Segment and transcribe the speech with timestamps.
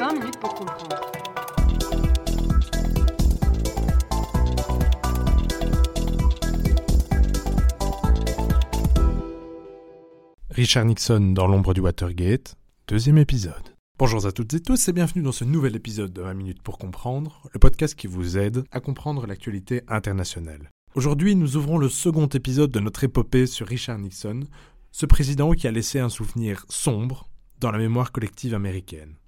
[0.00, 0.96] 20 minutes pour comprendre.
[10.48, 12.56] Richard Nixon dans l'ombre du Watergate,
[12.88, 13.52] deuxième épisode.
[13.98, 16.78] Bonjour à toutes et tous et bienvenue dans ce nouvel épisode de 20 minutes pour
[16.78, 20.70] comprendre, le podcast qui vous aide à comprendre l'actualité internationale.
[20.94, 24.44] Aujourd'hui, nous ouvrons le second épisode de notre épopée sur Richard Nixon,
[24.92, 27.28] ce président qui a laissé un souvenir sombre
[27.58, 29.19] dans la mémoire collective américaine.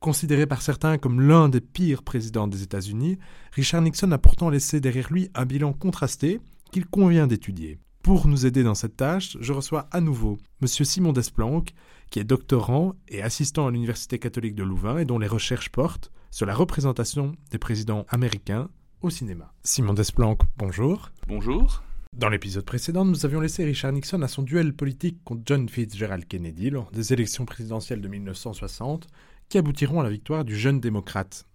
[0.00, 3.18] Considéré par certains comme l'un des pires présidents des États-Unis,
[3.52, 6.40] Richard Nixon a pourtant laissé derrière lui un bilan contrasté
[6.70, 7.78] qu'il convient d'étudier.
[8.02, 10.68] Pour nous aider dans cette tâche, je reçois à nouveau M.
[10.68, 11.74] Simon Desplanques,
[12.10, 16.12] qui est doctorant et assistant à l'Université catholique de Louvain et dont les recherches portent
[16.30, 18.68] sur la représentation des présidents américains
[19.02, 19.52] au cinéma.
[19.64, 21.10] Simon Desplanques, bonjour.
[21.26, 21.82] Bonjour.
[22.16, 26.26] Dans l'épisode précédent, nous avions laissé Richard Nixon à son duel politique contre John Fitzgerald
[26.26, 29.06] Kennedy lors des élections présidentielles de 1960,
[29.48, 31.46] qui aboutiront à la victoire du jeune démocrate?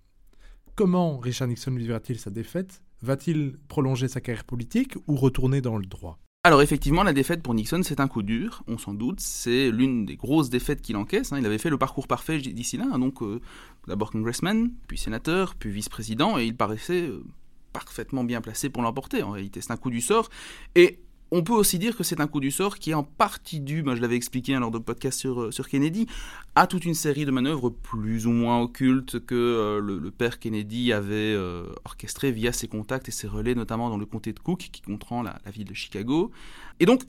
[0.75, 2.81] Comment Richard Nixon vivra-t-il sa défaite?
[3.01, 6.17] Va-t-il prolonger sa carrière politique ou retourner dans le droit?
[6.45, 9.21] Alors effectivement, la défaite pour Nixon, c'est un coup dur, on s'en doute.
[9.21, 11.31] C'est l'une des grosses défaites qu'il encaisse.
[11.31, 11.39] hein.
[11.39, 12.99] Il avait fait le parcours parfait d'ici là, hein.
[12.99, 13.39] donc euh,
[13.87, 17.23] d'abord congressman, puis sénateur, puis vice-président, et il paraissait euh,
[17.71, 19.23] parfaitement bien placé pour l'emporter.
[19.23, 20.29] En réalité, c'est un coup du sort.
[20.75, 20.99] Et
[21.35, 23.81] on peut aussi dire que c'est un coup du sort qui est en partie dû,
[23.81, 26.05] moi je l'avais expliqué lors de podcast sur, euh, sur Kennedy,
[26.53, 30.93] à toute une série de manœuvres plus ou moins occultes que euh, le, père Kennedy
[30.93, 34.69] avait euh, orchestrées via ses contacts et ses relais, notamment dans le comté de Cook,
[34.71, 36.31] qui comprend la, la ville de Chicago.
[36.79, 37.01] Et donc,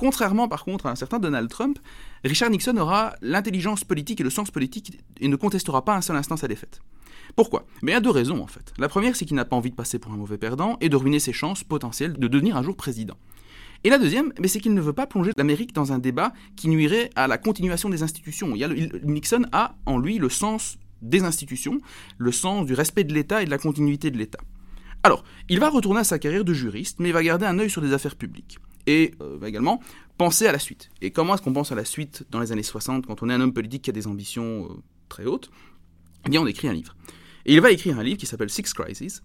[0.00, 1.76] Contrairement par contre à un certain Donald Trump,
[2.22, 6.14] Richard Nixon aura l'intelligence politique et le sens politique et ne contestera pas un seul
[6.14, 6.80] instant sa défaite.
[7.34, 7.66] Pourquoi?
[7.82, 8.72] Mais a deux raisons en fait.
[8.78, 10.94] La première, c'est qu'il n'a pas envie de passer pour un mauvais perdant et de
[10.94, 13.16] ruiner ses chances potentielles de devenir un jour président.
[13.84, 16.68] Et la deuxième, mais c'est qu'il ne veut pas plonger l'Amérique dans un débat qui
[16.68, 18.54] nuirait à la continuation des institutions.
[19.04, 21.80] Nixon a en lui le sens des institutions,
[22.18, 24.40] le sens du respect de l'État et de la continuité de l'État.
[25.04, 27.70] Alors, il va retourner à sa carrière de juriste, mais il va garder un œil
[27.70, 28.58] sur des affaires publiques.
[28.86, 29.80] Et euh, va également
[30.16, 30.90] penser à la suite.
[31.00, 33.34] Et comment est-ce qu'on pense à la suite dans les années 60 quand on est
[33.34, 34.74] un homme politique qui a des ambitions euh,
[35.08, 35.50] très hautes?
[36.26, 36.96] Eh bien, on écrit un livre.
[37.48, 39.22] Et il va écrire un livre qui s'appelle Six Crises,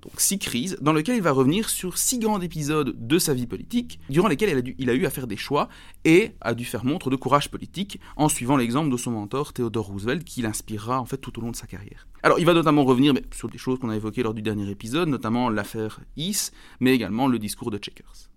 [0.00, 3.46] donc six crises, dans lequel il va revenir sur six grands épisodes de sa vie
[3.46, 5.68] politique, durant lesquels il a, dû- il a eu à faire des choix
[6.06, 9.88] et a dû faire montre de courage politique en suivant l'exemple de son mentor Theodore
[9.88, 12.08] Roosevelt, qui l'inspirera en fait tout au long de sa carrière.
[12.22, 15.10] Alors, il va notamment revenir sur des choses qu'on a évoquées lors du dernier épisode,
[15.10, 18.30] notamment l'affaire East, mais également le discours de Checkers.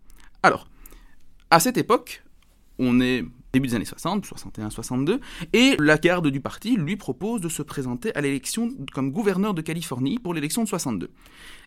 [0.44, 0.68] Alors,
[1.50, 2.26] à cette époque,
[2.78, 3.24] on est
[3.54, 5.20] début des années 60, 61, 62,
[5.54, 9.62] et la garde du parti lui propose de se présenter à l'élection comme gouverneur de
[9.62, 11.10] Californie pour l'élection de 62.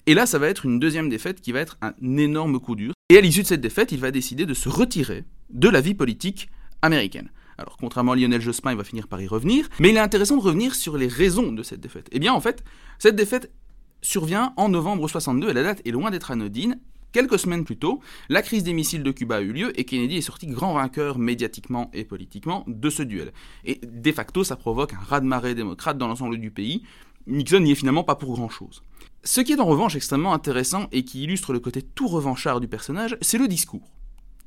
[0.06, 2.92] Et là, ça va être une deuxième défaite qui va être un énorme coup dur.
[3.08, 5.94] Et à l'issue de cette défaite, il va décider de se retirer de la vie
[5.94, 6.50] politique
[6.82, 7.30] américaine.
[7.58, 10.36] Alors, contrairement à Lionel Jospin, il va finir par y revenir, mais il est intéressant
[10.36, 12.08] de revenir sur les raisons de cette défaite.
[12.10, 12.64] Eh bien, en fait,
[12.98, 13.52] cette défaite
[14.00, 16.80] survient en novembre 62, et la date est loin d'être anodine.
[17.12, 18.00] Quelques semaines plus tôt,
[18.30, 21.18] la crise des missiles de Cuba a eu lieu et Kennedy est sorti grand vainqueur
[21.18, 23.32] médiatiquement et politiquement de ce duel.
[23.66, 26.84] Et de facto, ça provoque un raz-de-marée démocrate dans l'ensemble du pays.
[27.26, 28.82] Nixon n'y est finalement pas pour grand-chose.
[29.24, 32.66] Ce qui est en revanche extrêmement intéressant et qui illustre le côté tout revanchard du
[32.66, 33.92] personnage, c'est le discours,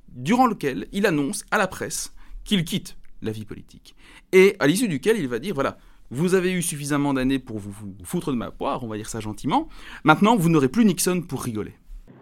[0.09, 3.95] durant lequel il annonce à la presse qu'il quitte la vie politique.
[4.31, 5.77] Et à l'issue duquel il va dire, voilà,
[6.09, 9.09] vous avez eu suffisamment d'années pour vous, vous foutre de ma poire, on va dire
[9.09, 9.69] ça gentiment,
[10.03, 11.75] maintenant vous n'aurez plus Nixon pour rigoler.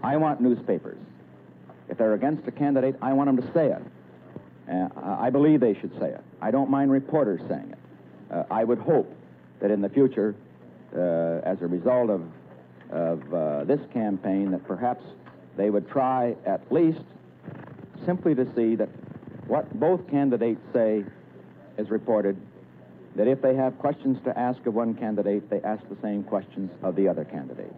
[0.04, 0.98] I want newspapers.
[1.90, 3.82] If they're against a candidate, I want them to say it.
[4.70, 6.22] Uh, I believe they should say it.
[6.42, 7.78] I don't mind reporters saying it.
[8.34, 9.14] Uh, I would hope
[9.60, 10.36] that in the future,
[10.96, 12.22] uh, as a result of,
[12.90, 15.04] of uh, this campaign, that perhaps
[15.58, 17.02] they would try at least
[18.06, 18.90] simply to see that
[19.48, 21.04] what both candidates say
[21.78, 22.38] is reported,
[23.16, 26.72] that if they have questions to ask of one candidate, they ask the same questions
[26.82, 27.74] of the other candidate.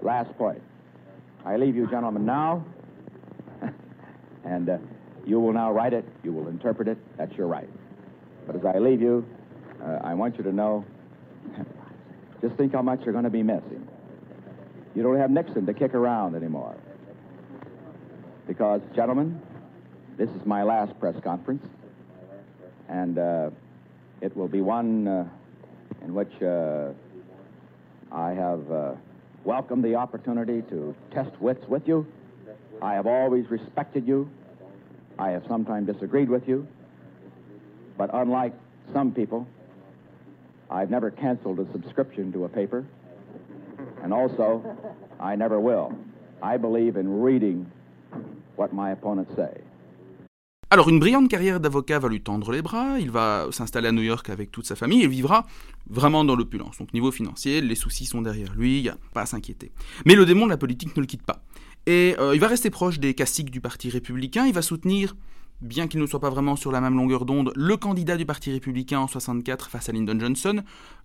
[0.00, 0.62] Last point.
[1.46, 2.64] I leave you gentlemen now,
[4.44, 4.78] and uh,
[5.26, 7.68] you will now write it, you will interpret it, that's your right.
[8.46, 9.26] But as I leave you,
[9.82, 10.84] uh, I want you to know
[12.40, 13.86] just think how much you're going to be missing.
[14.94, 16.76] You don't have Nixon to kick around anymore.
[18.46, 19.40] Because, gentlemen,
[20.16, 21.66] this is my last press conference,
[22.88, 23.50] and uh,
[24.22, 25.28] it will be one uh,
[26.02, 26.90] in which uh,
[28.12, 28.70] I have
[29.44, 32.06] welcomed the opportunity to test wits with you.
[32.82, 34.28] I have always respected you.
[35.18, 36.66] I have sometimes disagreed with you.
[37.96, 38.52] But unlike
[38.92, 39.46] some people,
[40.70, 42.84] I've never canceled a subscription to a paper.
[44.02, 44.76] And also,
[45.20, 45.96] I never will.
[46.42, 47.70] I believe in reading
[48.56, 49.60] what my opponents say.
[50.74, 54.02] Alors, une brillante carrière d'avocat va lui tendre les bras, il va s'installer à New
[54.02, 55.46] York avec toute sa famille et vivra
[55.88, 56.78] vraiment dans l'opulence.
[56.78, 59.70] Donc, niveau financier, les soucis sont derrière lui, il n'y a pas à s'inquiéter.
[60.04, 61.44] Mais le démon de la politique ne le quitte pas.
[61.86, 65.14] Et euh, il va rester proche des caciques du Parti républicain, il va soutenir
[65.60, 68.50] bien qu'il ne soit pas vraiment sur la même longueur d'onde, le candidat du Parti
[68.50, 70.62] républicain en 64 face à Lyndon Johnson,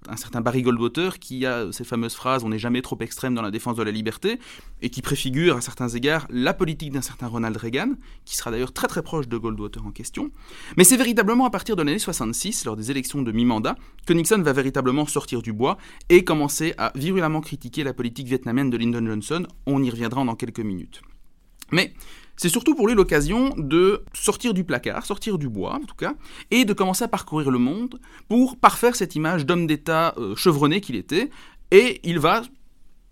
[0.08, 3.42] un certain Barry Goldwater, qui a ces fameuses phrases On n'est jamais trop extrême dans
[3.42, 4.40] la défense de la liberté,
[4.82, 7.92] et qui préfigure à certains égards la politique d'un certain Ronald Reagan,
[8.26, 10.32] qui sera d'ailleurs très très proche de Goldwater en question.
[10.78, 13.76] Mais c'est véritablement à partir de l'année 66, lors des élections de mi-mandat,
[14.06, 15.78] que Nixon va véritablement sortir du bois
[16.10, 19.46] et commencer à virulemment critiquer la politique vietnamienne de Lyndon Johnson.
[19.66, 21.02] On y reviendra dans quelques minutes.
[21.72, 21.94] Mais
[22.40, 26.14] c'est surtout pour lui l'occasion de sortir du placard, sortir du bois en tout cas,
[26.52, 28.00] et de commencer à parcourir le monde
[28.30, 31.32] pour parfaire cette image d'homme d'État euh, chevronné qu'il était.
[31.72, 32.44] Et il va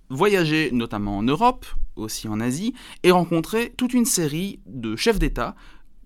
[0.10, 1.66] voyager notamment en Europe,
[1.98, 5.56] aussi en Asie, et rencontrer toute une série de chefs d'État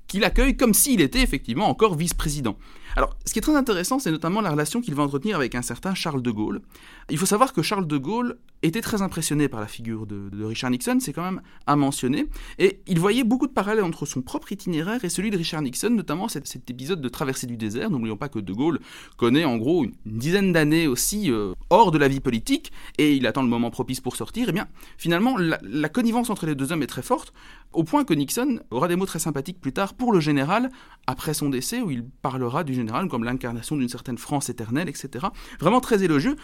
[0.07, 2.57] qui l'accueillent comme s'il était effectivement encore vice-président.
[2.95, 5.61] Alors, ce qui est très intéressant, c'est notamment la relation qu'il va entretenir avec un
[5.61, 6.63] certain Charles de Gaulle.
[7.11, 10.71] Il faut savoir que Charles de Gaulle était très impressionné par la figure de, Richard
[10.71, 12.27] Nixon, c'est quand même à mentionner,
[12.59, 15.89] et il voyait beaucoup de parallèles entre son propre itinéraire et celui de Richard Nixon,
[15.89, 17.89] notamment cet, épisode de traversée du désert.
[17.89, 18.79] N'oublions pas que de Gaulle
[19.17, 23.25] connaît en gros une, dizaine d'années aussi euh, hors de la vie politique, et il
[23.27, 24.47] attend le moment propice pour sortir.
[24.47, 24.67] Et eh bien,
[24.97, 27.33] finalement, la, la connivence entre les deux hommes est très forte,
[27.73, 30.69] au point que Nixon aura des mots très sympathiques plus tard pour le général,
[31.07, 35.27] après son décès, où il parlera du général comme l'incarnation d'une certaine France éternelle, etc.
[35.59, 36.35] Vraiment très élogieux.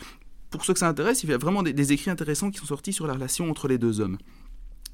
[0.49, 2.93] Pour ceux que ça intéresse, il y a vraiment des, écrits intéressants qui sont sortis
[2.93, 4.17] sur la relation entre les deux hommes.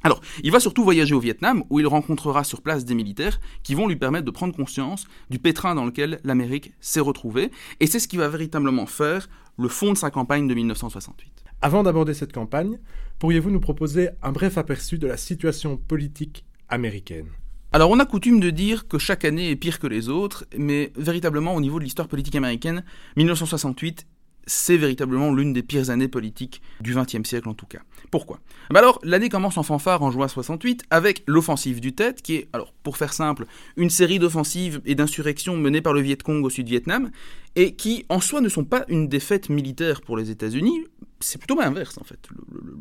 [0.05, 3.73] Alors, il va surtout voyager au Vietnam, où il rencontrera sur place des militaires qui
[3.73, 7.99] vont lui permettre de prendre conscience du pétrin dans lequel l'Amérique s'est retrouvée, et c'est
[7.99, 11.43] ce qui va véritablement faire le fond de sa campagne de 1968.
[11.61, 12.79] Avant d'aborder cette campagne,
[13.19, 17.27] pourriez-vous nous proposer un bref aperçu de la situation politique américaine?
[17.71, 20.91] Alors on a coutume de dire que chaque année est pire que les autres, mais
[20.95, 22.83] véritablement au niveau de l'histoire politique américaine,
[23.15, 24.05] 1968
[24.45, 27.79] c'est véritablement l'une des pires années politiques du XXe siècle en tout cas.
[28.11, 28.39] Pourquoi?
[28.69, 32.47] Bah Alors, l'année commence en fanfare en juin 68 avec l'offensive du Tet, qui est,
[32.53, 33.45] alors pour faire simple,
[33.77, 37.11] une série d'offensives et d'insurrections menées par le Viet Cong au sud-Vietnam,
[37.55, 40.85] et qui en soi ne sont pas une défaite militaire pour les États-Unis,
[41.23, 42.19] c'est plutôt l'inverse en fait.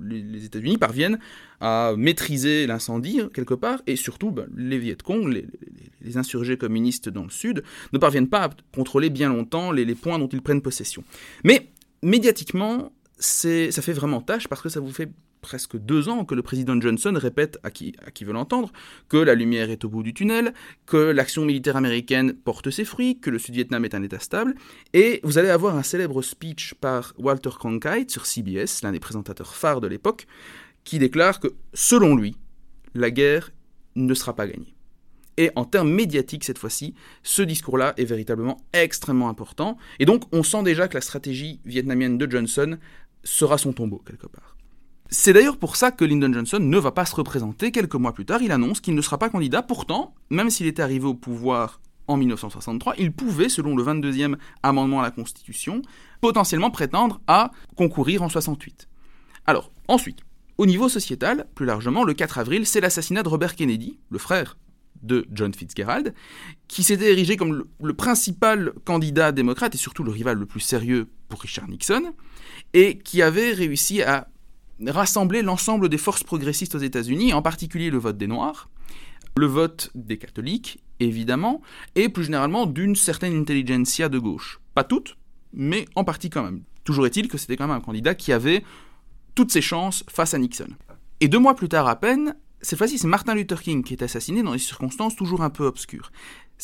[0.03, 1.19] les États-Unis parviennent
[1.61, 7.23] à maîtriser l'incendie quelque part, et surtout bah, les Viet Cong, les, insurgés communistes dans
[7.23, 7.63] le sud,
[7.93, 11.05] ne parviennent pas à contrôler bien longtemps les points dont ils prennent possession.
[11.45, 11.71] Mais
[12.03, 15.11] médiatiquement, ça fait vraiment tâche parce que ça vous fait
[15.43, 18.73] presque deux ans que le président Johnson répète à qui, veut l'entendre
[19.09, 20.55] que la lumière est au bout du tunnel,
[20.87, 24.55] que l'action militaire américaine porte ses fruits, que le Sud-Vietnam est un État stable.
[24.95, 29.55] Et vous allez avoir un célèbre speech par Walter Cronkite sur CBS, l'un des présentateurs
[29.55, 30.27] phares de l'époque,
[30.85, 32.37] qui déclare que, selon lui,
[32.95, 33.51] la guerre
[33.97, 34.75] ne sera pas gagnée.
[35.37, 39.77] Et en termes médiatiques, cette fois-ci, ce discours-là est véritablement extrêmement important.
[39.99, 42.79] Et donc, on sent déjà que la stratégie vietnamienne de Johnson
[43.25, 44.52] sera son tombeau, quelque part.
[45.15, 47.71] C'est d'ailleurs pour ça que Lyndon Johnson ne va pas se représenter.
[47.71, 49.61] Quelques mois plus tard, il annonce qu'il ne sera pas candidat.
[49.61, 55.01] Pourtant, même s'il était arrivé au pouvoir en 1963, il pouvait, selon le 22e amendement
[55.01, 55.83] à la Constitution,
[56.23, 58.89] potentiellement prétendre à concourir en 68.
[59.45, 60.21] Alors, ensuite,
[60.57, 64.57] au niveau sociétal, plus largement, le 4 avril, c'est l'assassinat de Robert Kennedy, le frère
[65.03, 66.15] de John Fitzgerald,
[66.69, 70.61] qui s'était érigé comme le, le, principal candidat démocrate et surtout le rival le plus
[70.61, 72.15] sérieux pour Richard Nixon,
[72.73, 74.29] et qui avait réussi à
[74.87, 78.69] rassembler l'ensemble des forces progressistes aux États-Unis, en particulier le vote des Noirs,
[79.37, 81.63] le vote des catholiques, évidemment,
[81.95, 84.61] et plus généralement d'une certaine intelligentsia de gauche.
[84.75, 85.17] Pas toutes,
[85.53, 86.63] mais en partie quand même.
[86.85, 88.65] Toujours est-il que c'était quand même un candidat qui avait
[89.35, 90.69] toutes ses chances face à Nixon.
[91.21, 94.03] Et deux mois plus tard à peine, cette fois-ci c'est Martin Luther King qui est
[94.03, 96.11] assassiné dans des circonstances toujours un peu obscures.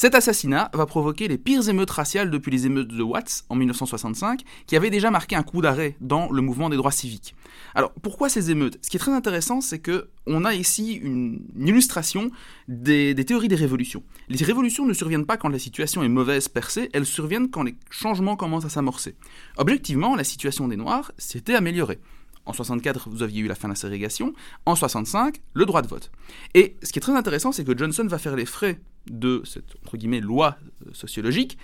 [0.00, 4.44] Cet assassinat va provoquer les pires émeutes raciales depuis les émeutes de Watts en 1965,
[4.68, 7.34] qui avaient déjà marqué un coup d'arrêt dans le mouvement des droits civiques.
[7.74, 8.78] Alors pourquoi ces émeutes?
[8.80, 12.30] Ce qui est très intéressant, c'est que on a ici une, illustration
[12.68, 14.04] des, théories des révolutions.
[14.28, 17.64] Les révolutions ne surviennent pas quand la situation est mauvaise per se, elles surviennent quand
[17.64, 19.16] les changements commencent à s'amorcer.
[19.56, 21.98] Objectivement, la situation des Noirs s'était améliorée.
[22.46, 24.32] En 64, vous aviez eu la fin de la ségrégation.
[24.64, 26.12] En 65, le droit de vote.
[26.54, 29.76] Et ce qui est très intéressant, c'est que Johnson va faire les frais de cette
[29.84, 31.58] entre guillemets loi euh, sociologique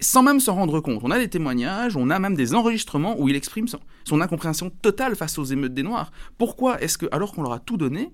[0.00, 1.00] sans même s'en rendre compte.
[1.02, 5.14] On a des témoignages, on a même des enregistrements où il exprime son, incompréhension totale
[5.14, 6.10] face aux émeutes des Noirs.
[6.38, 8.12] Pourquoi est-ce que, alors qu'on leur a tout donné,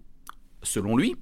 [0.63, 1.17] selon lui,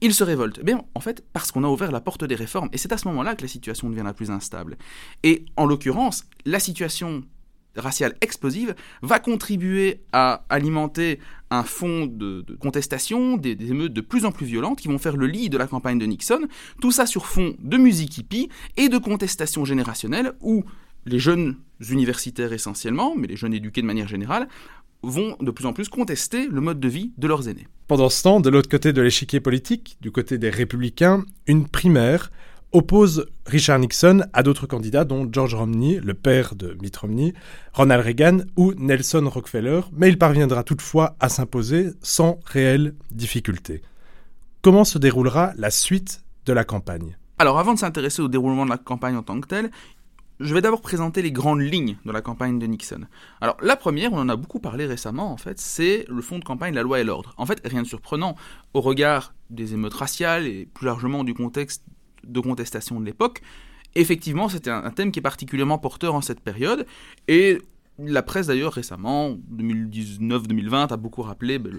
[0.00, 0.58] il se révolte?
[0.60, 2.68] Eh bien, en fait, parce qu'on a ouvert la porte des réformes.
[2.72, 4.78] Et c'est à ce moment-là que la situation devient la plus instable.
[5.22, 7.24] Et en l'occurrence, la situation
[7.76, 11.18] raciale explosive va contribuer à alimenter
[11.50, 15.16] un fond de, contestation, des, des, émeutes de plus en plus violentes qui vont faire
[15.16, 16.46] le lit de la campagne de Nixon,
[16.80, 20.64] tout ça sur fond de musique hippie et de contestation générationnelle où
[21.06, 21.56] les jeunes
[21.88, 24.48] universitaires essentiellement, mais les jeunes éduqués de manière générale,
[25.02, 27.68] vont de plus en plus contester le mode de vie de leurs aînés.
[27.86, 32.30] Pendant ce temps, de l'autre côté de l'échiquier politique, du côté des républicains, une primaire
[32.76, 37.32] oppose Richard Nixon à d'autres candidats dont George Romney, le père de Mitt Romney,
[37.72, 43.80] Ronald Reagan ou Nelson Rockefeller, mais il parviendra toutefois à s'imposer sans réelle difficulté.
[44.60, 47.16] Comment se déroulera la suite de la campagne?
[47.38, 49.70] Alors avant de s'intéresser au déroulement de la campagne en tant que telle,
[50.38, 53.06] je vais d'abord présenter les grandes lignes de la campagne de Nixon.
[53.40, 56.44] Alors la première, on en a beaucoup parlé récemment en fait, c'est le fond de
[56.44, 57.32] campagne La loi et l'ordre.
[57.38, 58.36] En fait, rien de surprenant
[58.74, 61.82] au regard des émeutes raciales et plus largement du contexte
[62.26, 63.42] de contestation de l'époque.
[63.94, 66.86] Effectivement, c'était un, thème qui est particulièrement porteur en cette période
[67.28, 67.58] et
[67.98, 71.72] la presse d'ailleurs récemment, 2019-2020, a beaucoup rappelé, ben,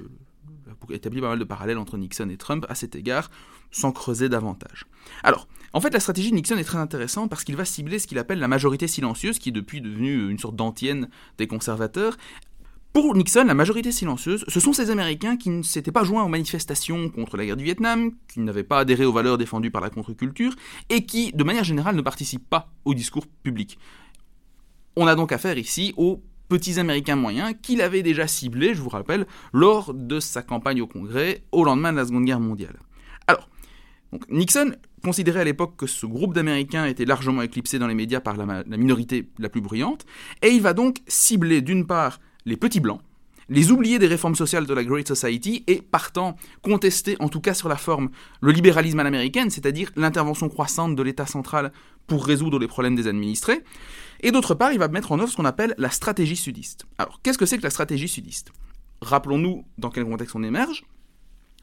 [0.67, 3.29] a établi pas mal de parallèles entre Nixon et Trump à cet égard,
[3.71, 4.85] sans creuser davantage.
[5.23, 8.07] Alors, en fait, la stratégie de Nixon est très intéressante parce qu'il va cibler ce
[8.07, 12.17] qu'il appelle la majorité silencieuse, qui est depuis devenue une sorte d'antienne des conservateurs.
[12.99, 16.29] Pour Nixon, la majorité silencieuse, ce sont ces Américains qui ne s'étaient pas joints aux
[16.29, 19.91] manifestations contre la guerre du Vietnam, qui n'avaient pas adhéré aux valeurs défendues par la
[19.91, 20.55] contre-culture,
[20.89, 23.77] et qui, de manière générale, ne participent pas au discours public.
[24.95, 28.89] On a donc affaire ici aux petits Américains moyens qu'il avait déjà ciblés, je vous
[28.89, 32.79] rappelle, lors de sa campagne au Congrès au lendemain de la Seconde Guerre mondiale.
[33.27, 33.47] Alors,
[34.31, 34.71] Nixon
[35.03, 38.63] considérait à l'époque que ce groupe d'Américains était largement éclipsé dans les médias par la,
[38.75, 40.07] minorité la plus bruyante,
[40.41, 43.01] et il va donc cibler d'une part les petits blancs,
[43.49, 47.53] les oubliés des réformes sociales de la Great Society et, partant, contester, en tout cas
[47.53, 48.09] sur la forme,
[48.41, 51.71] le libéralisme à l'américaine, c'est-à-dire l'intervention croissante de l'État central
[52.07, 53.63] pour résoudre les problèmes des administrés.
[54.21, 56.85] Et d'autre part, il va mettre en œuvre ce qu'on appelle la stratégie sudiste.
[56.97, 58.51] Alors, qu'est-ce que c'est que la stratégie sudiste?
[59.01, 60.85] Rappelons-nous dans quel contexte on émerge.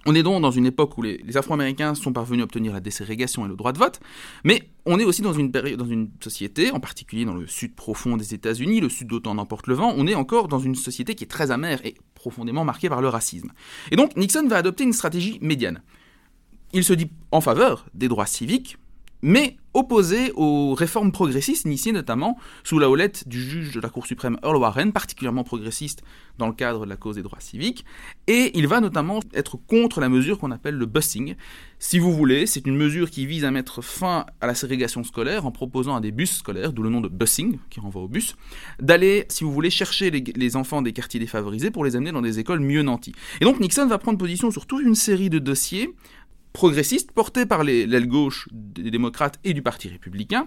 [0.07, 3.47] On est donc dans une époque où les, Afro-Américains sont parvenus à obtenir la déségrégation
[3.47, 4.01] et le droit de vote,
[4.45, 8.17] mais on est aussi dans une, dans une société, en particulier dans le sud profond
[8.17, 11.25] des États-Unis, le sud d'autant n'emporte le vent, on est encore dans une société qui
[11.25, 13.51] est très amère et profondément marquée par le racisme.
[13.91, 15.83] Et donc Nixon va adopter une stratégie médiane.
[16.73, 18.77] Il se dit en faveur des droits civiques,
[19.25, 24.07] mais opposé aux réformes progressistes initiées notamment sous la houlette du juge de la Cour
[24.07, 26.05] suprême Earl Warren, particulièrement progressiste
[26.39, 27.87] dans le cadre de la cause des droits civiques,
[28.27, 31.37] et il va notamment être contre la mesure qu'on appelle le busing.
[31.79, 35.47] Si vous voulez, c'est une mesure qui vise à mettre fin à la ségrégation scolaire
[35.47, 38.37] en proposant à des bus scolaires, d'où le nom de busing, qui renvoie au bus,
[38.79, 42.23] d'aller, si vous voulez, chercher les, les enfants des quartiers défavorisés pour les amener dans
[42.23, 43.15] des écoles mieux nanties.
[43.41, 45.95] Et donc Nixon va prendre position sur toute une série de dossiers
[46.55, 50.47] progressiste porté par l'aile gauche des démocrates et du Parti républicain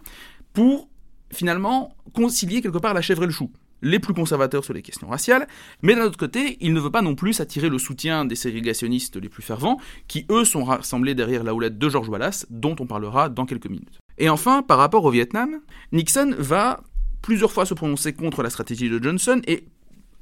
[0.53, 0.89] pour
[1.31, 3.51] finalement concilier quelque part la chèvre et le chou.
[3.83, 5.47] Les plus conservateurs sur les questions raciales,
[5.83, 9.17] mais d'un autre côté, il ne veut pas non plus attirer le soutien des ségrégationnistes
[9.17, 12.87] les plus fervents, qui eux sont rassemblés derrière la houlette de George Wallace, dont on
[12.87, 13.99] parlera dans quelques minutes.
[14.17, 15.59] Et enfin, par rapport au Vietnam,
[15.91, 16.81] Nixon va
[17.21, 19.65] plusieurs fois se prononcer contre la stratégie de Johnson et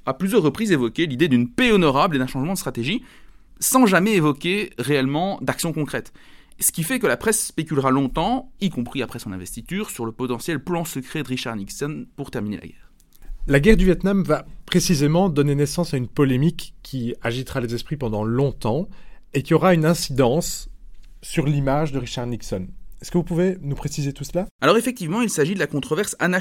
[0.05, 3.03] à plusieurs reprises évoquer l'idée d'une paix honorable et d'un changement de stratégie,
[3.59, 6.13] sans jamais évoquer réellement d'action concrète.
[6.59, 10.11] Ce qui fait que la presse spéculera longtemps, y compris après son investiture, sur le
[10.11, 12.91] potentiel plan secret de Richard Nixon pour terminer la guerre.
[13.47, 17.97] La guerre du Vietnam va précisément donner naissance à une polémique qui agitera les esprits
[17.97, 18.87] pendant longtemps
[19.33, 20.69] et qui aura une incidence
[21.21, 22.67] sur l'image de Richard Nixon.
[23.01, 24.47] Est-ce que vous pouvez nous préciser tout cela?
[24.61, 26.39] Alors effectivement, il s'agit de la controverse Anna.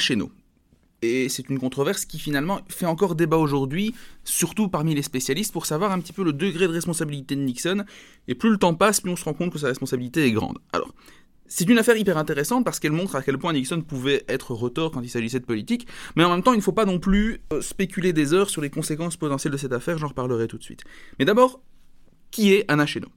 [1.04, 3.94] Et c'est une controverse qui finalement fait encore débat aujourd'hui,
[4.24, 7.84] surtout parmi les spécialistes, pour savoir un petit peu le degré de responsabilité de Nixon.
[8.26, 10.58] Et plus le temps passe, plus on se rend compte que sa responsabilité est grande.
[10.72, 10.94] Alors,
[11.46, 14.90] c'est une affaire hyper intéressante parce qu'elle montre à quel point Nixon pouvait être retort
[14.90, 17.42] quand il s'agissait de politique, mais en même temps, il ne faut pas non plus
[17.52, 20.62] euh, spéculer des heures sur les conséquences potentielles de cette affaire, j'en reparlerai tout de
[20.62, 20.84] suite.
[21.18, 21.60] Mais d'abord,
[22.30, 23.08] qui est Anna Cheno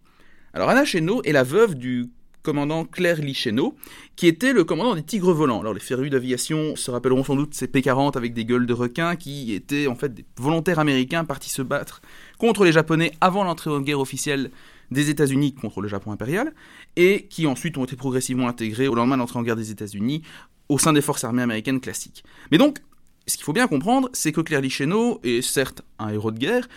[0.54, 2.10] Alors Anna Cheno est la veuve du
[2.44, 3.76] commandant Claire Licheno,
[4.16, 5.60] qui était le commandant des Tigres volants.
[5.60, 9.16] Alors les férus d'aviation se rappelleront sans doute ces P-40 avec des gueules de requins
[9.16, 12.02] qui étaient en fait des volontaires américains partis se battre
[12.38, 14.52] contre les Japonais avant l'entrée en guerre officielle
[14.92, 16.54] des États-Unis contre le Japon impérial,
[16.96, 20.22] et qui ensuite ont été progressivement intégrés au lendemain de l'entrée en guerre des États-Unis
[20.70, 22.24] au sein des forces armées américaines classiques.
[22.52, 22.80] Mais donc,
[23.26, 26.70] ce qu'il faut bien comprendre, c'est que Claire Licheno est certes un héros de guerre,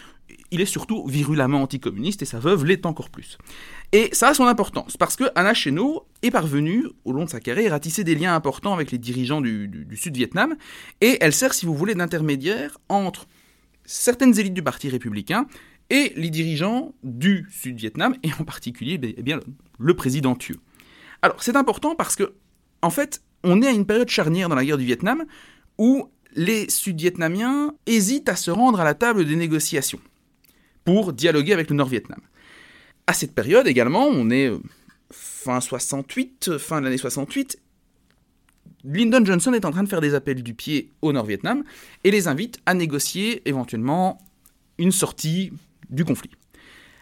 [0.51, 3.39] il est surtout virulemment anticommuniste et sa veuve l'est encore plus.
[3.93, 7.41] Et ça a son importance, parce que Anna Cheno est parvenue, au long de sa
[7.41, 10.57] carrière, à tisser des liens importants avec les dirigeants du, Sud-Vietnam,
[11.01, 13.27] et elle sert, si vous voulez, d'intermédiaire entre
[13.85, 15.47] certaines élites du Parti républicain
[15.91, 19.41] et les dirigeants du Sud-Vietnam, et en particulier eh bien,
[19.79, 20.57] le président Thieu.
[21.23, 22.35] Alors c'est important parce que,
[22.83, 25.25] en fait, on est à une période charnière dans la guerre du Vietnam
[25.79, 30.01] où les Sud-Vietnamiens hésitent à se rendre à la table des négociations
[30.85, 32.21] pour dialoguer avec le Nord-Vietnam.
[33.07, 34.59] À cette période également, on est euh,
[35.11, 37.59] fin 68, fin de l'année 68,
[38.85, 41.65] Lyndon Johnson est en train de faire des appels du pied au Nord-Vietnam
[42.05, 44.19] et les invite à négocier éventuellement
[44.79, 45.53] une sortie
[45.91, 46.31] du conflit.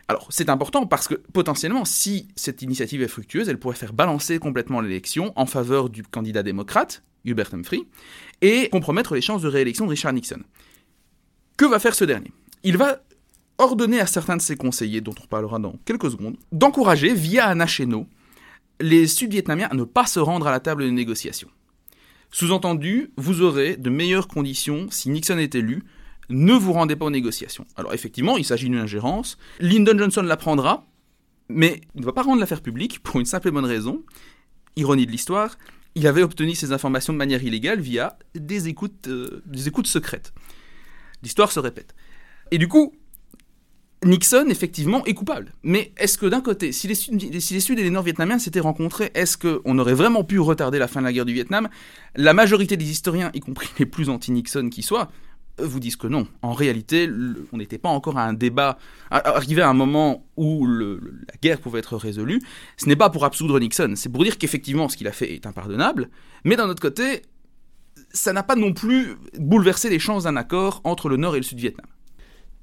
[0.09, 4.39] Alors, c'est important parce que potentiellement, si cette initiative est fructueuse, elle pourrait faire balancer
[4.39, 7.81] complètement l'élection en faveur du candidat démocrate, Hubert Humphrey,
[8.41, 10.41] et compromettre les chances de réélection de Richard Nixon.
[11.59, 12.33] Que va faire ce dernier?
[12.65, 13.03] Il va
[13.59, 17.61] ordonner à certains de ses conseillers, dont on parlera dans quelques secondes, d'encourager, via un
[17.61, 18.07] achéno,
[18.81, 21.49] les Sud-Vietnamiens à ne pas se rendre à la table de négociation.
[22.31, 25.83] Sous-entendu, vous aurez de meilleures conditions si Nixon est élu.
[26.29, 27.67] Ne vous rendez pas aux négociations.
[27.77, 29.39] Alors effectivement, il s'agit d'une ingérence.
[29.61, 30.87] Lyndon Johnson la prendra,
[31.49, 34.03] mais il ne va pas rendre l'affaire publique pour une simple et bonne raison.
[34.77, 35.57] Ironie de l'histoire,
[35.95, 40.35] il avait obtenu ces informations de manière illégale via des écoutes, euh, des écoutes secrètes.
[41.23, 41.95] L'histoire se répète.
[42.51, 42.95] Et du coup,
[44.05, 45.53] Nixon, effectivement, est coupable.
[45.65, 49.79] Mais est-ce que d'un côté, si les, Sud, et les Nord-Vietnamiens s'étaient rencontrés, est-ce qu'on
[49.79, 51.69] aurait vraiment pu retarder la fin de la guerre du Vietnam?
[52.15, 55.11] La majorité des historiens, y compris les plus anti-Nixon qui soient,
[55.59, 56.29] vous disent que non.
[56.43, 57.11] En réalité,
[57.53, 58.79] on n'était pas encore à un débat,
[59.11, 62.41] arrivé à un moment où la guerre pouvait être résolue.
[62.77, 65.47] Ce n'est pas pour absoudre Nixon, c'est pour dire qu'effectivement, ce qu'il a fait est
[65.47, 66.11] impardonnable.
[66.45, 67.23] Mais d'un autre côté,
[68.13, 71.45] ça n'a pas non plus bouleversé les chances d'un accord entre le Nord et le
[71.45, 71.87] Sud-Vietnam.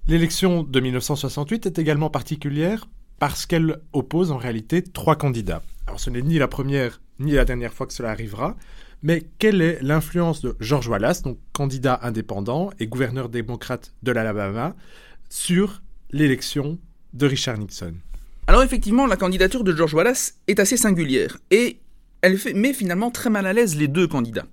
[0.08, 5.64] L'élection de 1968 est également particulière parce qu'elle oppose en réalité trois candidats.
[5.88, 8.56] Alors ce n'est ni la première ni la dernière fois que cela arrivera,
[9.02, 14.76] mais quelle est l'influence de George Wallace, donc candidat indépendant et gouverneur démocrate de l'Alabama,
[15.30, 15.82] sur
[16.12, 16.78] l'élection
[17.14, 17.96] de Richard Nixon?
[18.46, 21.80] Alors effectivement, la candidature de George Wallace est assez singulière et
[22.22, 24.46] elle met finalement très mal à l'aise les deux candidats.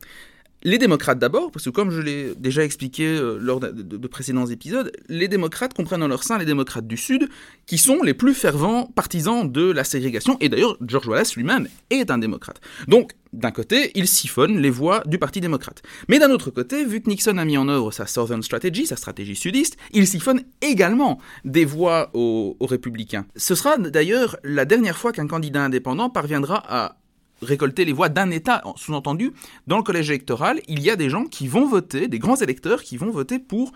[0.65, 4.93] Les démocrates d'abord, parce que comme je l'ai déjà expliqué euh, lors de, précédents épisodes,
[5.09, 7.29] les démocrates comprennent en leur sein les démocrates du Sud,
[7.67, 12.11] qui sont les plus fervents partisans de la ségrégation, et d'ailleurs George Wallace lui-même est
[12.11, 12.61] un démocrate.
[12.87, 15.83] Donc, d'un côté, il siphonne les voix du Parti démocrate.
[16.09, 18.97] Mais d'un autre côté, vu que Nixon a mis en œuvre sa Southern Strategy, sa
[18.97, 23.25] stratégie sudiste, il siphonne également des voix aux républicains.
[23.35, 26.97] Ce sera d'ailleurs la dernière fois qu'un candidat indépendant parviendra à
[27.43, 28.63] récolter les voix d'un État.
[28.77, 29.33] Sous-entendu,
[29.67, 32.83] dans le collège électoral, il y a des gens qui vont voter, des grands électeurs
[32.83, 33.73] qui vont voter pour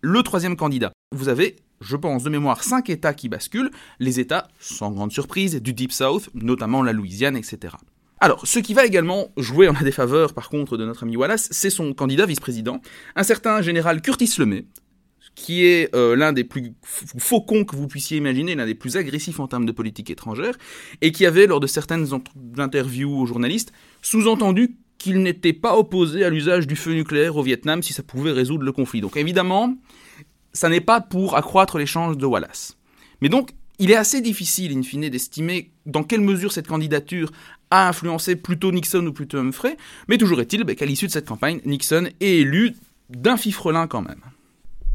[0.00, 0.92] le troisième candidat.
[1.14, 5.60] Vous avez, je pense de mémoire, cinq États qui basculent, les États, sans grande surprise,
[5.60, 7.74] du Deep South, notamment la Louisiane, etc.
[8.18, 11.48] Alors, ce qui va également jouer en la défaveur, par contre, de notre ami Wallace,
[11.50, 12.80] c'est son candidat vice-président,
[13.14, 14.64] un certain général Curtis LeMay,
[15.36, 19.38] qui est euh, l'un des plus faucons que vous puissiez imaginer, l'un des plus agressifs
[19.38, 20.56] en termes de politique étrangère,
[21.02, 22.08] et qui avait, lors de certaines
[22.56, 23.72] interviews aux journalistes,
[24.02, 28.32] sous-entendu qu'il n'était pas opposé à l'usage du feu nucléaire au Vietnam si ça pouvait
[28.32, 29.02] résoudre le conflit.
[29.02, 29.76] Donc évidemment,
[30.54, 32.78] ça n'est pas pour accroître les chances de Wallace.
[33.20, 37.30] Mais donc, il est assez difficile, in fine, d'estimer dans quelle mesure cette candidature
[37.70, 39.76] a influencé plutôt Nixon ou plutôt Humphrey,
[40.08, 42.74] mais toujours est-il bah, qu'à l'issue de cette campagne, Nixon est élu
[43.10, 44.22] d'un fifrelin quand même.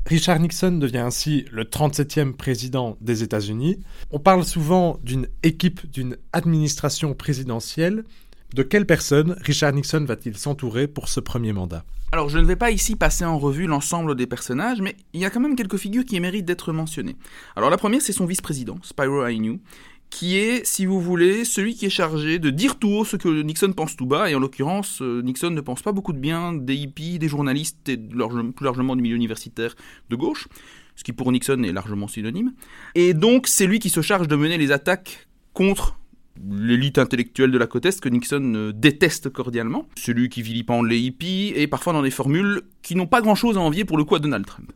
[0.05, 3.79] Richard Nixon devient ainsi le 37e président des États-Unis.
[4.09, 8.03] On parle souvent d'une équipe, d'une administration présidentielle.
[8.53, 11.85] De quelle personne Richard Nixon va-t-il s'entourer pour ce premier mandat?
[12.11, 15.25] Alors, je ne vais pas ici passer en revue l'ensemble des personnages, mais il y
[15.25, 17.15] a quand même quelques figures qui méritent d'être mentionnées.
[17.55, 19.61] Alors, la première, c'est son vice-président, Spyro Agnew,
[20.11, 23.41] qui est, si vous voulez, celui qui est chargé de dire tout haut ce que
[23.41, 26.53] Nixon pense tout bas, et en l'occurrence, euh, Nixon ne pense pas beaucoup de bien
[26.53, 29.73] des hippies, des journalistes et plus largement du milieu universitaire
[30.09, 30.49] de gauche,
[30.95, 32.53] ce qui pour Nixon est largement synonyme.
[32.93, 35.97] Et donc, c'est lui qui se charge de mener les attaques contre
[36.49, 40.99] l'élite intellectuelle de la côte Est que Nixon euh, déteste cordialement, celui qui vilipende les
[40.99, 44.15] hippies, et parfois dans des formules qui n'ont pas grand-chose à envier pour le coup
[44.15, 44.73] à Donald Trump.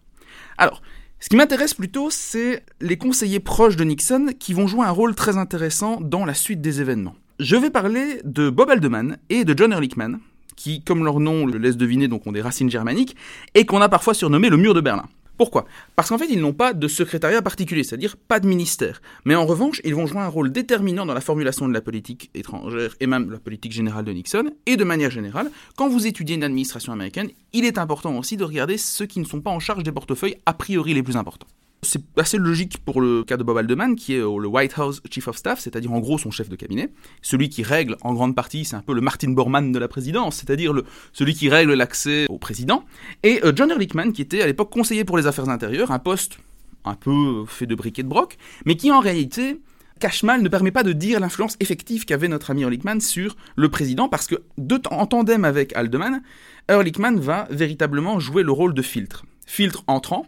[0.58, 0.82] Alors,
[1.19, 5.15] ce qui m'intéresse plutôt, c'est les conseillers proches de Nixon qui vont jouer un rôle
[5.15, 7.15] très intéressant dans la suite des événements.
[7.39, 10.19] Je vais parler de Bob Haldeman et de John Ehrlichman,
[10.56, 13.15] qui, comme leur nom le laisse deviner, donc ont des racines germaniques,
[13.56, 15.06] et qu'on a parfois surnommé le mur de Berlin.
[15.38, 15.65] Pourquoi?
[15.95, 19.02] Parce qu'en fait, ils n'ont pas de secrétariat particulier, c'est-à-dire pas de ministère.
[19.26, 22.30] Mais en revanche, ils vont jouer un rôle déterminant dans la formulation de la politique
[22.34, 24.52] étrangère et même la politique générale de Nixon.
[24.65, 28.43] Et de manière générale, quand vous étudiez une administration américaine, il est important aussi de
[28.43, 31.48] regarder ceux qui ne sont pas en charge des portefeuilles a priori les plus importants.
[31.86, 35.28] C'est assez logique pour le cas de Bob Haldeman, qui est le White House Chief
[35.28, 36.89] of Staff, c'est-à-dire en gros son chef de cabinet.
[37.21, 40.38] Celui qui règle en grande partie, c'est un peu le Martin Bormann de la présidence,
[40.38, 40.74] c'est-à-dire
[41.13, 42.84] celui qui règle l'accès au président.
[43.24, 46.39] Et euh, John Ehrlichman, qui était à l'époque conseiller pour les affaires intérieures, un poste
[46.86, 49.60] un peu fait de briquet de broc, mais qui en réalité
[50.00, 53.69] cache mal, ne permet pas de dire l'influence effective qu'avait notre ami Ehrlichman sur le
[53.69, 56.21] président, parce que de, en tandem avec Haldeman,
[56.69, 59.26] Ehrlichman va véritablement jouer le rôle de filtre.
[59.45, 60.26] Filtre entrant,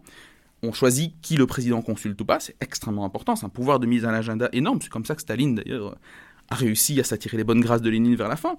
[0.67, 3.88] on choisit qui le président consulte ou pas, c'est extrêmement important, c'est un pouvoir de
[3.88, 5.97] mise à l'agenda énorme, c'est comme ça que Staline d'ailleurs
[6.49, 8.58] a réussi à s'attirer les bonnes grâces de Lénine vers la fin,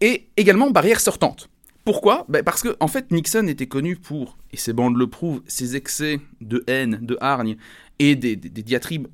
[0.00, 1.48] et également barrière sortante.
[1.84, 2.26] Pourquoi?
[2.28, 5.76] Ben Parce que en fait Nixon était connu pour, et ses bandes le prouvent, ses
[5.76, 7.56] excès de haine, de hargne
[7.98, 9.08] et des, diatribes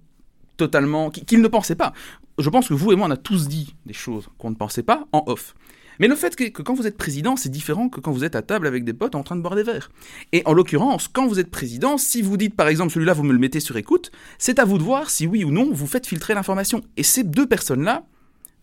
[0.56, 1.92] totalement qu'il ne pensait pas.
[2.38, 4.82] Je pense que vous et moi on a tous dit des choses qu'on ne pensait
[4.82, 5.54] pas en off.
[5.98, 8.42] Mais le fait que, quand vous êtes président, c'est différent que quand vous êtes à
[8.42, 9.90] table avec des potes en train de boire des verres.
[10.32, 13.32] Et en l'occurrence, quand vous êtes président, si vous dites par exemple celui-là, vous me
[13.32, 16.06] le mettez sur écoute, c'est à vous de voir si oui ou non vous faites
[16.06, 16.82] filtrer l'information.
[16.96, 18.04] Et ces deux personnes-là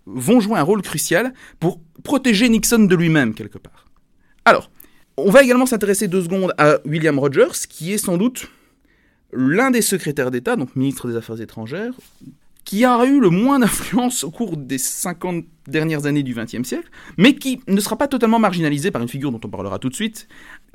[0.05, 3.85] vont jouer un rôle crucial pour protéger Nixon de lui-même quelque part.
[4.45, 4.69] Alors,
[5.17, 8.47] on va également s'intéresser deux secondes à William Rogers, qui est sans doute
[9.31, 11.93] l'un des secrétaires d'État, donc ministre des Affaires étrangères,
[12.65, 16.89] qui a eu le moins d'influence au cours des 50 dernières années du XXe siècle,
[17.17, 19.95] mais qui ne sera pas totalement marginalisé par une figure dont on parlera tout de
[19.95, 20.27] suite,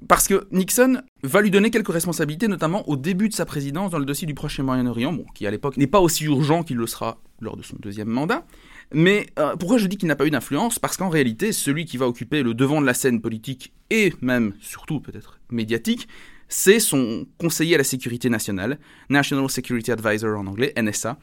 [0.06, 3.98] parce que Nixon va lui donner quelques responsabilités, notamment au début de sa présidence dans
[3.98, 6.76] le dossier du Proche et Moyen-Orient, bon, qui à l'époque n'est pas aussi urgent qu'il
[6.76, 8.46] le sera lors de son deuxième mandat.
[8.92, 10.78] Mais euh, pourquoi je dis qu'il n'a pas eu d'influence?
[10.78, 14.54] Parce qu'en réalité, celui qui va occuper le devant de la scène politique et même,
[14.60, 16.08] surtout peut-être, médiatique,
[16.48, 18.78] c'est son conseiller à la sécurité nationale,
[19.10, 21.18] National Security Advisor en anglais, NSA,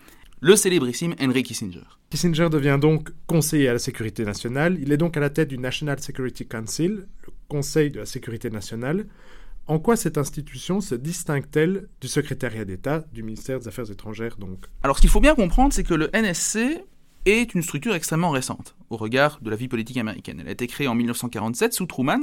[0.45, 1.81] le célébrissime Henry Kissinger.
[2.11, 4.77] Kissinger devient donc conseiller à la sécurité nationale.
[4.79, 8.51] Il est donc à la tête du National Security Council, le Conseil de la sécurité
[8.51, 9.07] nationale.
[9.65, 14.59] En quoi cette institution se distingue-t-elle du secrétariat d'État du ministère des Affaires étrangères donc?
[14.83, 16.79] Alors ce qu'il faut bien comprendre, c'est que le NSC
[17.25, 20.41] est une structure extrêmement récente au regard de la vie politique américaine.
[20.41, 22.21] Elle a été créée en 1947 sous Truman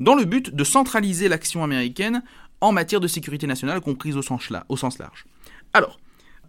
[0.00, 2.24] dans le but de centraliser l'action américaine
[2.60, 5.24] en matière de sécurité nationale comprise au sens, au sens large.
[5.72, 6.00] Alors,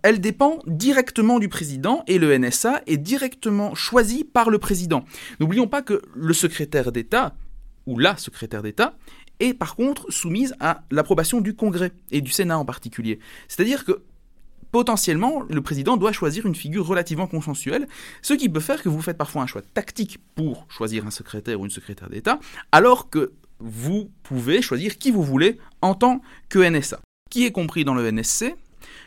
[0.03, 5.05] elle dépend directement du président et le NSA est directement choisi par le président.
[5.39, 7.35] N'oublions pas que le secrétaire d'État,
[7.85, 8.95] ou la secrétaire d'État,
[9.39, 13.19] est par contre soumise à l'approbation du Congrès et du Sénat en particulier.
[13.47, 14.01] C'est-à-dire que
[14.71, 17.87] potentiellement, le président doit choisir une figure relativement consensuelle,
[18.21, 21.59] ce qui peut faire que vous faites parfois un choix tactique pour choisir un secrétaire
[21.59, 22.39] ou une secrétaire d'État,
[22.71, 26.99] alors que vous pouvez choisir qui vous voulez en tant que NSA.
[27.29, 28.55] Qui est compris dans le NSC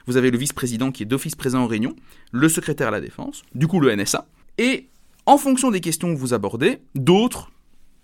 [0.07, 1.95] vous avez le vice-président qui est d'office présent en réunion,
[2.33, 4.27] le secrétaire à la défense, du coup le NSA,
[4.59, 4.89] et
[5.27, 7.51] en fonction des questions que vous abordez, d'autres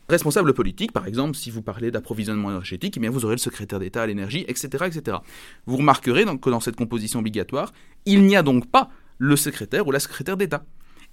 [0.09, 4.03] responsables politiques, par exemple, si vous parlez d'approvisionnement énergétique, eh vous aurez le secrétaire d'État
[4.03, 5.19] à l'énergie, etc., etc.
[5.67, 7.73] Vous remarquerez donc que dans cette composition obligatoire,
[8.07, 10.65] il n'y a donc pas le secrétaire ou la secrétaire d'État.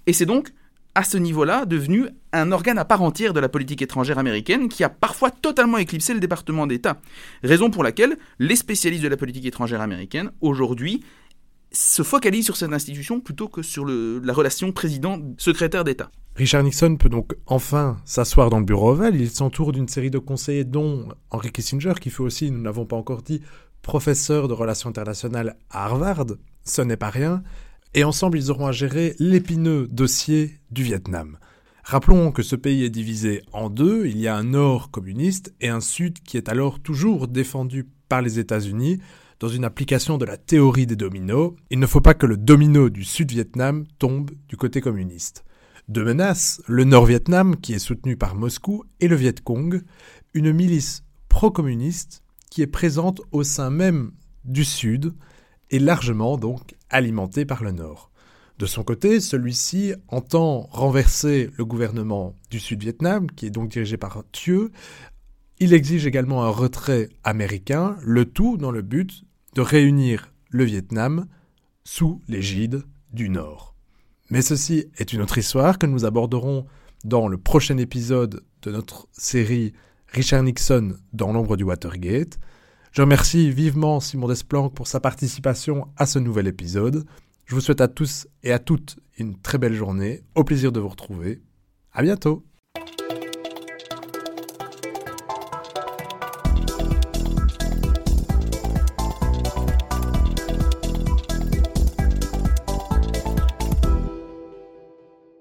[0.06, 0.52] Et c'est donc
[0.94, 4.84] à ce niveau-là devenu un organe à part entière de la politique étrangère américaine qui
[4.84, 7.00] a parfois totalement éclipsé le département d'État.
[7.42, 11.04] Raison pour laquelle les spécialistes de la politique étrangère américaine, aujourd'hui,
[11.70, 16.10] se focalisent sur cette institution plutôt que sur la relation président-secrétaire d'État.
[16.34, 19.16] Richard Nixon peut donc enfin s'asseoir dans le bureau ovale.
[19.16, 22.96] Il s'entoure d'une série de conseillers, dont Henry Kissinger, qui fait aussi, nous n'avons pas
[22.96, 23.42] encore dit,
[23.82, 26.26] professeur de relations internationales à Harvard.
[26.64, 27.42] Ce n'est pas rien
[27.98, 31.36] et ensemble ils auront à gérer l'épineux dossier du Vietnam.
[31.82, 35.68] Rappelons que ce pays est divisé en deux, il y a un nord communiste et
[35.68, 39.00] un sud qui est alors toujours défendu par les États-Unis
[39.40, 41.54] dans une application de la théorie des dominos.
[41.70, 45.44] Il ne faut pas que le domino du Sud-Vietnam tombe du côté communiste.
[45.88, 49.82] Deux menaces, le Nord-Vietnam qui est soutenu par Moscou et le Viet Cong,
[50.34, 54.12] une milice pro-communiste qui est présente au sein même
[54.44, 55.14] du Sud
[55.70, 58.10] et largement donc alimenté par le Nord.
[58.58, 64.24] De son côté, celui-ci entend renverser le gouvernement du Sud-Vietnam, qui est donc dirigé par
[64.32, 64.72] Thieu.
[65.60, 71.26] Il exige également un retrait américain, le tout dans le but de réunir le Vietnam
[71.84, 73.74] sous l'égide du Nord.
[74.30, 76.66] Mais ceci est une autre histoire que nous aborderons
[77.04, 79.72] dans le prochain épisode de notre série
[80.08, 82.38] Richard Nixon dans l'ombre du Watergate.
[82.98, 87.04] Je remercie vivement Simon Desplanques pour sa participation à ce nouvel épisode.
[87.44, 90.24] Je vous souhaite à tous et à toutes une très belle journée.
[90.34, 91.40] Au plaisir de vous retrouver.
[91.92, 92.42] À bientôt.